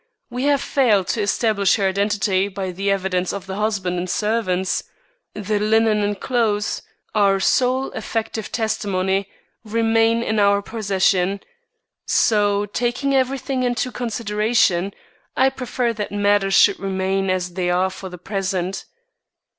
[0.31, 4.83] We have failed to establish her identity by the evidence of the husband and servants.
[5.35, 6.81] The linen and clothes,
[7.13, 9.29] our sole effective testimony,
[9.63, 11.41] remain in our possession;
[12.07, 14.91] so, taking everything into consideration,
[15.37, 18.85] I prefer that matters should remain as they are for the present."